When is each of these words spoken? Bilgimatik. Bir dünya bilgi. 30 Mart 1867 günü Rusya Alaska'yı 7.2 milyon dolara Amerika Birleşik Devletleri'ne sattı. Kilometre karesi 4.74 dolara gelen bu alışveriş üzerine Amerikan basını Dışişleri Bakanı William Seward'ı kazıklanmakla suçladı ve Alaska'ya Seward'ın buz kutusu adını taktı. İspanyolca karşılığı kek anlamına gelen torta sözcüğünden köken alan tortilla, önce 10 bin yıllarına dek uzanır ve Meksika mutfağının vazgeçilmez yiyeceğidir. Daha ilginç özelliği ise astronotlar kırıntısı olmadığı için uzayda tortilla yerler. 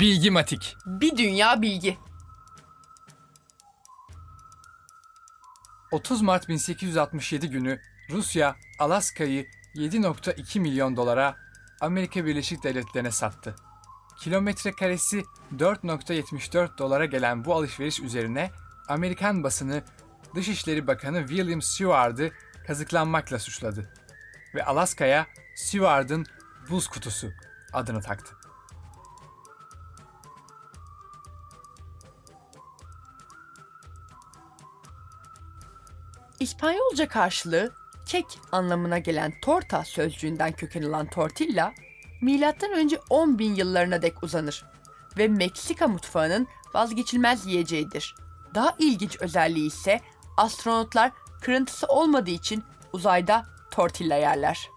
Bilgimatik. 0.00 0.76
Bir 0.86 1.16
dünya 1.16 1.62
bilgi. 1.62 1.98
30 5.90 6.22
Mart 6.22 6.48
1867 6.48 7.50
günü 7.50 7.80
Rusya 8.10 8.56
Alaska'yı 8.78 9.46
7.2 9.74 10.60
milyon 10.60 10.96
dolara 10.96 11.36
Amerika 11.80 12.26
Birleşik 12.26 12.62
Devletleri'ne 12.62 13.10
sattı. 13.10 13.54
Kilometre 14.18 14.72
karesi 14.72 15.24
4.74 15.56 16.78
dolara 16.78 17.04
gelen 17.04 17.44
bu 17.44 17.54
alışveriş 17.54 18.00
üzerine 18.00 18.50
Amerikan 18.88 19.44
basını 19.44 19.82
Dışişleri 20.34 20.86
Bakanı 20.86 21.26
William 21.28 21.62
Seward'ı 21.62 22.30
kazıklanmakla 22.66 23.38
suçladı 23.38 23.92
ve 24.54 24.64
Alaska'ya 24.64 25.26
Seward'ın 25.56 26.26
buz 26.70 26.88
kutusu 26.88 27.32
adını 27.72 28.02
taktı. 28.02 28.40
İspanyolca 36.40 37.08
karşılığı 37.08 37.72
kek 38.06 38.26
anlamına 38.52 38.98
gelen 38.98 39.32
torta 39.42 39.84
sözcüğünden 39.84 40.52
köken 40.52 40.82
alan 40.82 41.06
tortilla, 41.06 41.74
önce 42.72 43.00
10 43.10 43.38
bin 43.38 43.54
yıllarına 43.54 44.02
dek 44.02 44.22
uzanır 44.22 44.64
ve 45.18 45.28
Meksika 45.28 45.88
mutfağının 45.88 46.46
vazgeçilmez 46.74 47.46
yiyeceğidir. 47.46 48.14
Daha 48.54 48.74
ilginç 48.78 49.16
özelliği 49.20 49.66
ise 49.66 50.00
astronotlar 50.36 51.12
kırıntısı 51.40 51.86
olmadığı 51.86 52.30
için 52.30 52.64
uzayda 52.92 53.46
tortilla 53.70 54.16
yerler. 54.16 54.68